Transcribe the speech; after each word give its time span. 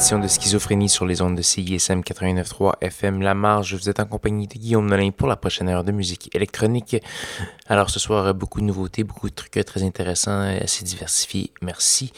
de 0.00 0.28
Schizophrénie 0.28 0.88
sur 0.88 1.04
les 1.04 1.20
ondes 1.20 1.36
de 1.36 1.42
CISM 1.42 2.00
89.3 2.00 2.72
FM 2.80 3.20
La 3.20 3.34
Marge. 3.34 3.74
Vous 3.74 3.90
êtes 3.90 4.00
en 4.00 4.06
compagnie 4.06 4.48
de 4.48 4.54
Guillaume 4.54 4.88
Nolin 4.88 5.10
pour 5.10 5.28
la 5.28 5.36
prochaine 5.36 5.68
heure 5.68 5.84
de 5.84 5.92
musique 5.92 6.34
électronique. 6.34 6.96
Alors 7.66 7.90
ce 7.90 8.00
soir, 8.00 8.32
beaucoup 8.32 8.62
de 8.62 8.64
nouveautés, 8.64 9.04
beaucoup 9.04 9.28
de 9.28 9.34
trucs 9.34 9.62
très 9.66 9.82
intéressants, 9.82 10.40
assez 10.40 10.86
diversifiés. 10.86 11.52
Merci. 11.60 12.14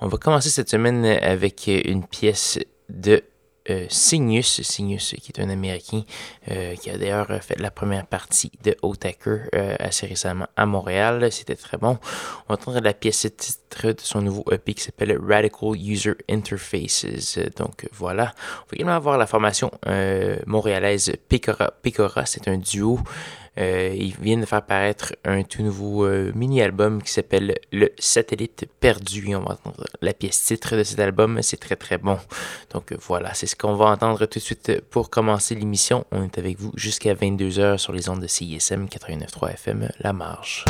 On 0.00 0.08
va 0.08 0.18
commencer 0.18 0.50
cette 0.50 0.70
semaine 0.70 1.04
avec 1.04 1.68
une 1.68 2.04
pièce 2.04 2.58
de 2.88 3.22
euh, 3.70 3.86
Cygnus, 3.88 4.60
qui 4.60 5.32
est 5.32 5.40
un 5.40 5.48
Américain 5.48 6.02
euh, 6.50 6.74
qui 6.74 6.90
a 6.90 6.98
d'ailleurs 6.98 7.28
fait 7.42 7.58
la 7.58 7.70
première 7.70 8.06
partie 8.06 8.50
de 8.62 8.76
Otaker 8.82 9.48
euh, 9.54 9.76
assez 9.78 10.06
récemment 10.06 10.46
à 10.56 10.66
Montréal. 10.66 11.30
C'était 11.30 11.56
très 11.56 11.76
bon. 11.76 11.98
On 12.48 12.54
entendre 12.54 12.80
la 12.80 12.92
pièce 12.92 13.26
titre 13.36 13.92
de 13.92 14.00
son 14.00 14.22
nouveau 14.22 14.44
EP 14.50 14.74
qui 14.74 14.82
s'appelle 14.82 15.18
Radical 15.18 15.76
User 15.76 16.14
Interfaces. 16.28 17.38
Donc 17.56 17.88
voilà. 17.92 18.34
On 18.34 18.70
va 18.70 18.74
également 18.74 18.94
avoir 18.94 19.16
la 19.16 19.26
formation 19.26 19.70
montréalaise 20.46 21.12
Pecora. 21.28 21.72
Pecora, 21.82 22.26
c'est 22.26 22.48
un 22.48 22.58
duo 22.58 22.98
euh, 23.58 23.94
ils 23.94 24.14
viennent 24.16 24.40
de 24.40 24.46
faire 24.46 24.62
paraître 24.62 25.14
un 25.24 25.42
tout 25.42 25.62
nouveau 25.62 26.04
euh, 26.04 26.32
mini-album 26.34 27.02
qui 27.02 27.12
s'appelle 27.12 27.56
Le 27.72 27.90
Satellite 27.98 28.66
Perdu. 28.80 29.34
On 29.34 29.40
va 29.40 29.52
entendre 29.52 29.84
la 30.00 30.12
pièce 30.12 30.42
titre 30.42 30.76
de 30.76 30.84
cet 30.84 31.00
album. 31.00 31.40
C'est 31.42 31.58
très 31.58 31.76
très 31.76 31.98
bon. 31.98 32.18
Donc 32.72 32.92
voilà, 33.00 33.34
c'est 33.34 33.46
ce 33.46 33.56
qu'on 33.56 33.74
va 33.74 33.86
entendre 33.86 34.26
tout 34.26 34.38
de 34.38 34.44
suite 34.44 34.80
pour 34.90 35.10
commencer 35.10 35.54
l'émission. 35.54 36.04
On 36.12 36.24
est 36.24 36.38
avec 36.38 36.58
vous 36.58 36.72
jusqu'à 36.76 37.14
22h 37.14 37.78
sur 37.78 37.92
les 37.92 38.08
ondes 38.08 38.20
de 38.20 38.26
CISM 38.26 38.86
89.3 38.86 39.52
FM 39.54 39.88
La 40.00 40.12
Marge. 40.12 40.64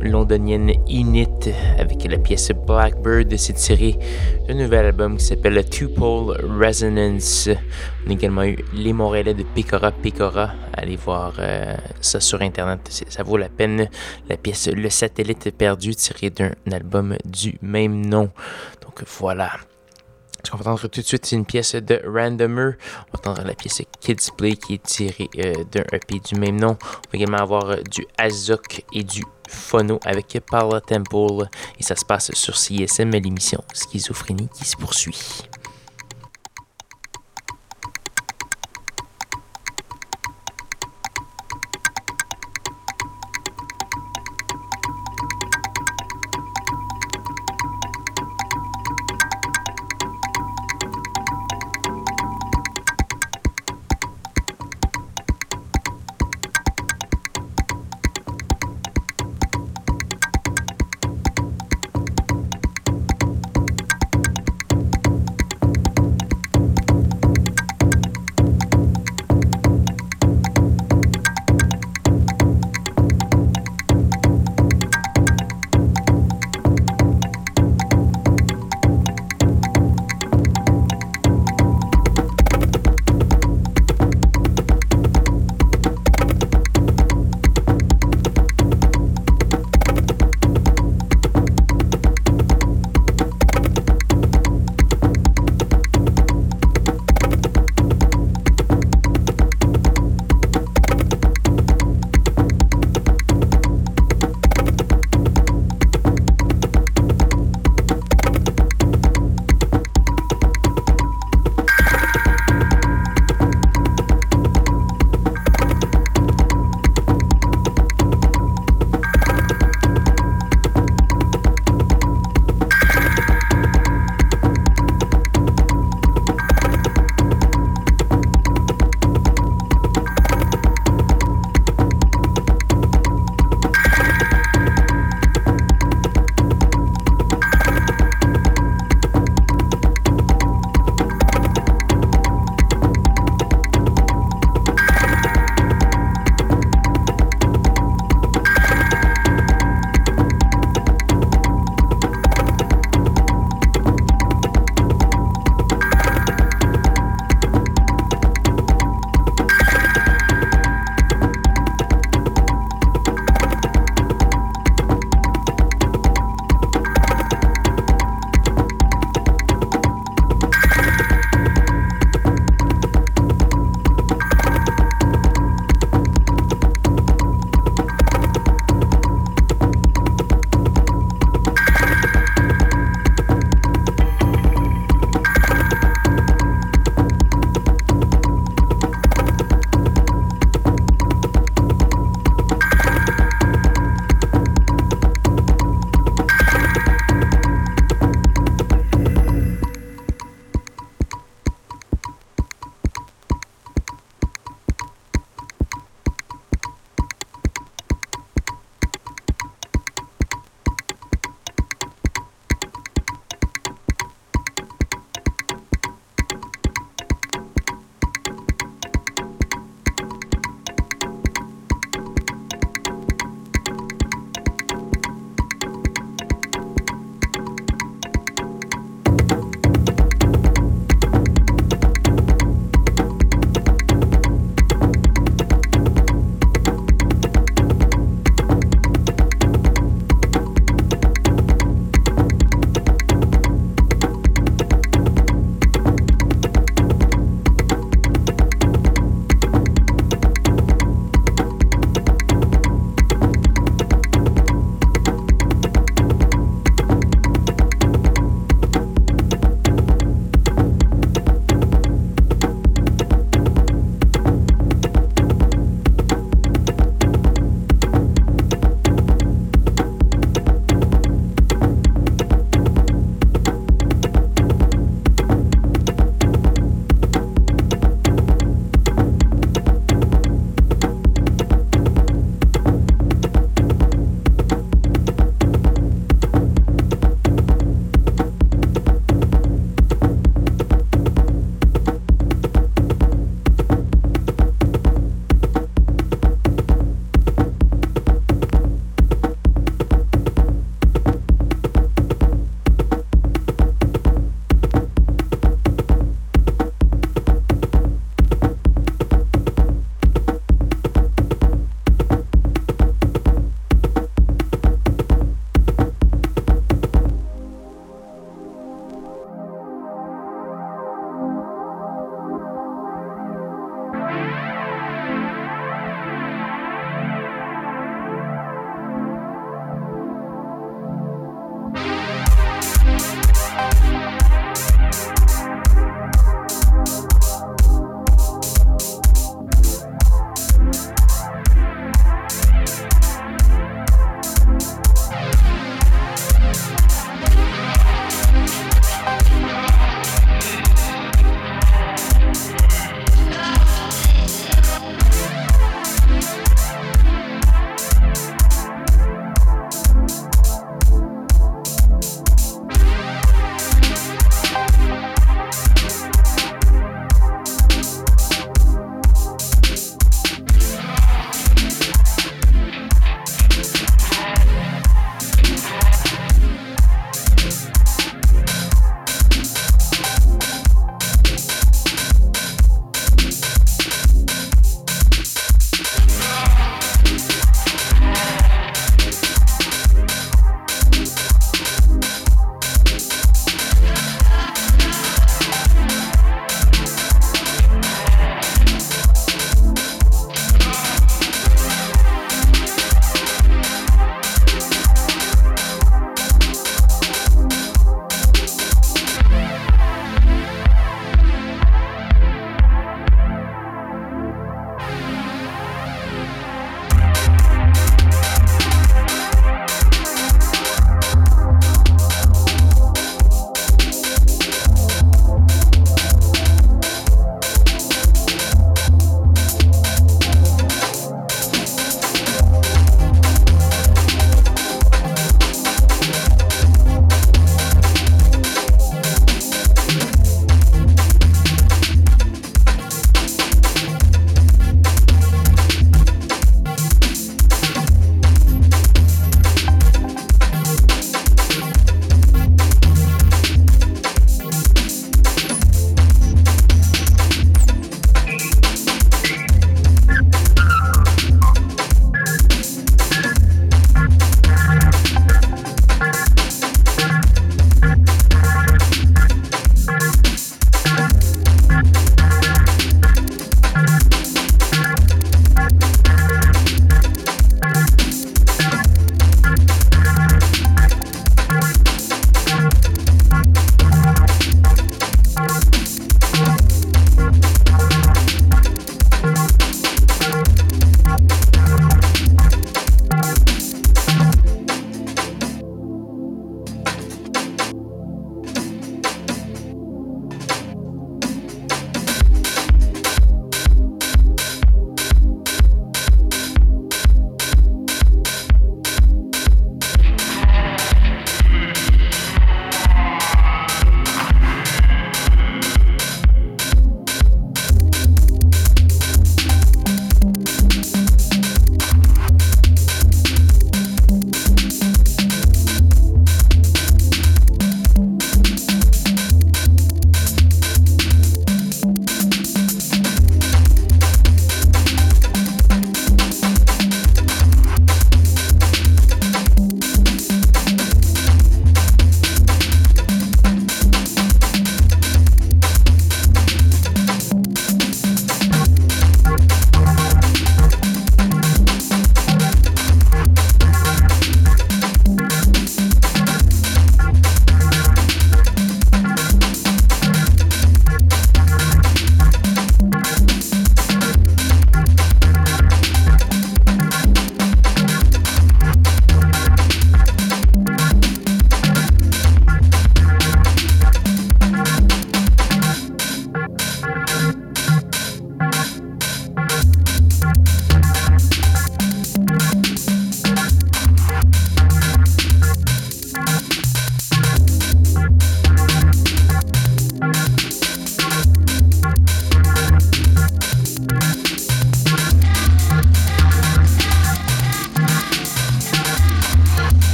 Londonienne 0.00 0.72
Init 0.88 1.50
avec 1.78 2.04
la 2.04 2.18
pièce 2.18 2.50
Blackbird. 2.66 3.36
C'est 3.36 3.54
tiré 3.54 3.98
d'un 4.46 4.54
nouvel 4.54 4.86
album 4.86 5.16
qui 5.16 5.24
s'appelle 5.24 5.64
Two 5.68 5.88
Pole 5.88 6.36
Resonance. 6.60 7.48
On 8.06 8.10
a 8.10 8.12
également 8.12 8.44
eu 8.44 8.58
les 8.74 8.92
Montréalais 8.92 9.34
de 9.34 9.42
Pecora 9.42 9.90
Pecora. 9.92 10.50
Allez 10.74 10.96
voir 10.96 11.34
euh, 11.38 11.74
ça 12.00 12.20
sur 12.20 12.42
internet, 12.42 12.80
ça 13.08 13.22
vaut 13.22 13.36
la 13.36 13.48
peine. 13.48 13.88
La 14.28 14.36
pièce 14.36 14.68
Le 14.68 14.90
satellite 14.90 15.50
perdu 15.56 15.94
tiré 15.94 16.30
d'un 16.30 16.52
album 16.70 17.16
du 17.24 17.58
même 17.62 18.06
nom. 18.06 18.30
Donc 18.82 19.02
voilà. 19.18 19.50
Ce 20.44 20.50
qu'on 20.50 20.56
va 20.56 20.72
entendre 20.72 20.88
tout 20.88 21.00
de 21.00 21.06
suite, 21.06 21.30
une 21.32 21.44
pièce 21.44 21.74
de 21.74 22.02
Randomer. 22.04 22.72
On 23.08 23.12
va 23.12 23.18
entendre 23.18 23.46
la 23.46 23.54
pièce 23.54 23.82
Kids 24.00 24.32
Play 24.36 24.56
qui 24.56 24.74
est 24.74 24.82
tirée 24.82 25.30
euh, 25.38 25.54
d'un 25.70 25.84
EP 25.92 26.18
du 26.18 26.38
même 26.38 26.60
nom. 26.60 26.76
On 26.80 27.10
va 27.12 27.14
également 27.14 27.38
avoir 27.38 27.70
euh, 27.70 27.76
du 27.90 28.06
Azok 28.18 28.84
et 28.92 29.04
du 29.04 29.24
Phono 29.48 30.00
avec 30.04 30.38
Paula 30.50 30.80
Temple. 30.80 31.46
Et 31.78 31.82
ça 31.82 31.96
se 31.96 32.04
passe 32.04 32.32
sur 32.32 32.56
CSM, 32.56 33.10
l'émission 33.10 33.62
Schizophrénie 33.72 34.48
qui 34.48 34.64
se 34.64 34.76
poursuit. 34.76 35.18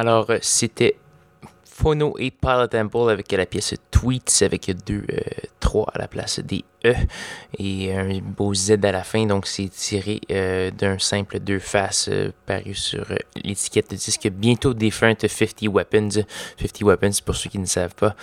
Alors, 0.00 0.32
c'était 0.40 0.96
Phono 1.62 2.14
et 2.18 2.30
Pilot 2.30 2.68
Temple 2.68 3.10
avec 3.10 3.30
la 3.32 3.44
pièce 3.44 3.74
Tweets 3.90 4.40
avec 4.40 4.70
deux 4.86 5.04
3 5.60 5.90
à 5.92 5.98
la 5.98 6.08
place 6.08 6.40
des 6.40 6.64
E 6.84 6.94
et 7.58 7.92
un 7.92 8.20
beau 8.20 8.54
Z 8.54 8.78
à 8.82 8.92
la 8.92 9.04
fin. 9.04 9.26
Donc, 9.26 9.46
c'est 9.46 9.68
tiré 9.68 10.20
euh, 10.30 10.70
d'un 10.70 10.98
simple 10.98 11.38
deux 11.40 11.58
faces 11.58 12.08
euh, 12.10 12.30
paru 12.46 12.74
sur 12.74 13.10
euh, 13.10 13.16
l'étiquette 13.42 13.90
de 13.90 13.96
disque 13.96 14.28
bientôt 14.28 14.72
défunte 14.72 15.26
50 15.26 15.68
Weapons. 15.68 16.24
50 16.58 16.82
Weapons, 16.82 17.10
pour 17.24 17.34
ceux 17.36 17.50
qui 17.50 17.58
ne 17.58 17.66
savent 17.66 17.94
pas, 17.94 18.14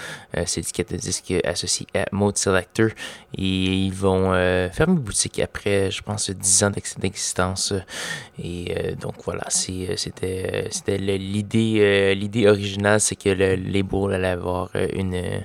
c'est 0.46 0.62
l'étiquette 0.62 0.92
de 0.92 0.98
disque 0.98 1.34
associée 1.44 1.88
à 1.94 2.06
Mode 2.12 2.38
Selector. 2.38 2.90
Et 3.38 3.44
ils 3.44 3.94
vont 3.94 4.32
fermer 4.72 5.00
boutique 5.00 5.40
après, 5.40 5.92
je 5.92 6.02
pense, 6.02 6.30
10 6.30 6.64
ans 6.64 6.72
d'existence. 7.00 7.74
Et 8.42 8.96
donc, 9.00 9.16
voilà, 9.24 9.44
c'était 9.50 10.70
l'idée 10.98 12.16
l'idée 12.16 12.48
originale, 12.48 13.00
c'est 13.00 13.16
que 13.16 13.30
le 13.30 13.56
label 13.56 14.14
allait 14.14 14.28
avoir 14.28 14.72
une 14.94 15.44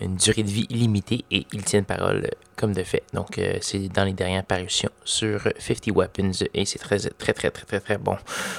une 0.00 0.16
durée 0.16 0.42
de 0.42 0.48
vie 0.48 0.66
illimitée 0.68 1.24
et 1.30 1.46
ils 1.52 1.64
tiennent 1.64 1.84
parole 1.84 2.28
comme 2.56 2.72
de 2.72 2.82
fait. 2.82 3.02
Donc, 3.12 3.38
euh, 3.38 3.58
c'est 3.60 3.88
dans 3.88 4.04
les 4.04 4.14
dernières 4.14 4.44
parutions 4.44 4.88
sur 5.04 5.42
50 5.58 5.94
Weapons 5.94 6.32
et 6.54 6.64
c'est 6.64 6.78
très, 6.78 6.98
très, 6.98 7.32
très, 7.32 7.50
très, 7.50 7.64
très, 7.64 7.80
très 7.80 7.98
bon. 7.98 8.16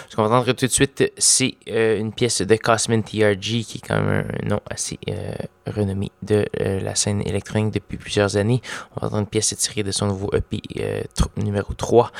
Ce 0.10 0.16
qu'on 0.16 0.24
va 0.24 0.30
entendre 0.30 0.54
tout 0.54 0.68
de 0.68 0.72
suite, 0.72 1.12
c'est 1.18 1.56
euh, 1.70 2.00
une 2.00 2.14
pièce 2.14 2.42
de 2.42 2.56
Cosmin 2.56 3.02
TRG 3.02 3.64
qui 3.64 3.82
est 3.84 3.88
quand 3.88 4.00
même 4.00 4.28
un 4.44 4.48
nom 4.48 4.62
assez 4.70 5.00
euh, 5.10 5.34
renommé 5.66 6.12
de 6.22 6.46
la 6.60 6.96
scène 6.96 7.22
électronique 7.28 7.74
depuis 7.74 7.98
plusieurs 7.98 8.38
années. 8.38 8.62
On 8.96 9.02
va 9.02 9.08
entendre 9.08 9.24
une 9.24 9.28
pièce 9.28 9.56
tirée 9.58 9.84
de 9.84 9.92
son 9.92 10.08
nouveau 10.08 10.30
EP 10.34 10.62
numéro 11.36 11.74
3 11.74 12.12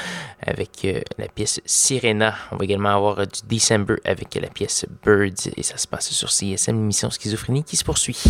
avec 0.42 0.86
la 1.18 1.28
pièce 1.28 1.62
Sirena. 1.66 2.36
On 2.52 2.58
va 2.58 2.66
également 2.66 2.90
avoir 2.90 3.26
du 3.26 3.40
December 3.48 3.96
avec 4.04 4.36
la 4.36 4.50
pièce 4.50 4.86
Birds 5.06 5.48
et 5.56 5.64
ça 5.64 5.78
se 5.78 5.88
passe 5.88 6.10
sur 6.10 6.30
CSM, 6.30 6.76
l'émission 6.76 7.10
Schizophrénie 7.10 7.64
qui 7.64 7.78
se 7.78 7.86
poursuit. 7.86 8.22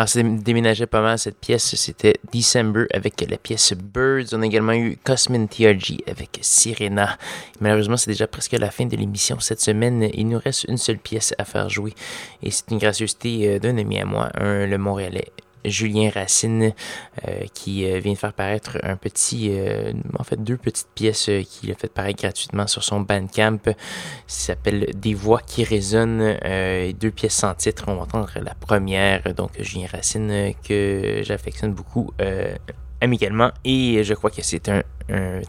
Alors, 0.00 0.08
ça 0.08 0.22
déménageait 0.22 0.86
pas 0.86 1.02
mal 1.02 1.18
cette 1.18 1.38
pièce. 1.38 1.74
C'était 1.74 2.14
December 2.32 2.86
avec 2.94 3.20
la 3.28 3.36
pièce 3.36 3.74
Birds. 3.74 4.32
On 4.32 4.40
a 4.40 4.46
également 4.46 4.72
eu 4.72 4.96
Cosmin 5.04 5.44
TRG 5.44 5.98
avec 6.06 6.38
Sirena. 6.40 7.18
Malheureusement, 7.60 7.98
c'est 7.98 8.10
déjà 8.10 8.26
presque 8.26 8.52
la 8.52 8.70
fin 8.70 8.86
de 8.86 8.96
l'émission 8.96 9.38
cette 9.40 9.60
semaine. 9.60 10.08
Il 10.14 10.28
nous 10.28 10.38
reste 10.38 10.64
une 10.64 10.78
seule 10.78 10.96
pièce 10.96 11.34
à 11.36 11.44
faire 11.44 11.68
jouer. 11.68 11.92
Et 12.42 12.50
c'est 12.50 12.70
une 12.70 12.78
gracieuseté 12.78 13.46
euh, 13.46 13.58
d'un 13.58 13.76
ami 13.76 14.00
à 14.00 14.06
moi, 14.06 14.30
un, 14.40 14.64
le 14.66 14.78
Montréalais 14.78 15.28
Julien 15.64 16.10
Racine, 16.10 16.72
euh, 17.26 17.44
qui 17.54 17.90
euh, 17.90 17.98
vient 18.00 18.12
de 18.12 18.18
faire 18.18 18.32
paraître 18.32 18.78
un 18.82 18.96
petit, 18.96 19.48
euh, 19.50 19.92
en 20.18 20.24
fait 20.24 20.42
deux 20.42 20.56
petites 20.56 20.90
pièces 20.94 21.30
qu'il 21.48 21.70
a 21.70 21.74
fait 21.74 21.92
paraître 21.92 22.22
gratuitement 22.22 22.66
sur 22.66 22.82
son 22.82 23.00
Bandcamp. 23.00 23.58
Ça 24.26 24.54
s'appelle 24.54 24.90
Des 24.94 25.14
voix 25.14 25.40
qui 25.40 25.64
résonnent, 25.64 26.36
deux 26.98 27.10
pièces 27.10 27.34
sans 27.34 27.54
titre. 27.54 27.84
On 27.88 27.94
va 27.94 28.02
entendre 28.02 28.30
la 28.40 28.54
première, 28.54 29.34
donc 29.34 29.50
Julien 29.60 29.86
Racine, 29.90 30.52
que 30.66 31.20
j'affectionne 31.22 31.72
beaucoup 31.72 32.10
amicalement 33.00 33.50
et 33.64 34.04
je 34.04 34.14
crois 34.14 34.30
que 34.30 34.42
c'est 34.42 34.68
un, 34.68 34.82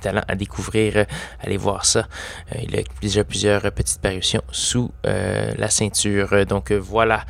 talent 0.02 0.24
à 0.28 0.36
découvrir. 0.36 1.06
Allez 1.40 1.58
voir 1.58 1.86
ça. 1.86 2.08
Euh, 2.52 2.60
il 2.64 2.76
a 2.76 2.82
déjà 3.00 3.24
plusieurs 3.24 3.62
petites 3.72 4.02
parutions 4.02 4.42
sous 4.52 4.92
euh, 5.06 5.54
la 5.56 5.70
ceinture. 5.70 6.48
Donc 6.48 6.72
voilà, 6.72 7.26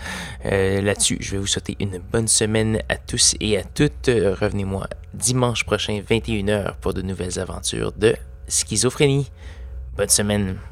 euh, 0.46 0.82
là-dessus, 0.82 1.18
je 1.20 1.32
vais 1.32 1.38
vous 1.40 1.48
souhaiter 1.48 1.76
une 1.82 1.98
bonne 1.98 2.30
semaine 2.30 2.82
à 2.88 2.96
tous 2.96 3.36
et 3.42 3.58
à 3.58 3.64
toutes. 3.64 4.08
Revenez-moi 4.08 4.88
dimanche 5.14 5.66
prochain, 5.66 6.02
21h, 6.10 6.76
pour 6.80 6.94
de 6.94 7.02
nouvelles 7.02 7.38
aventures 7.38 7.92
de 7.92 8.16
schizophrénie. 8.48 9.30
Bonne 9.98 10.10
semaine. 10.10 10.71